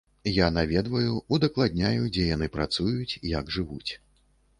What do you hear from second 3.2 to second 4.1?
як жывуць.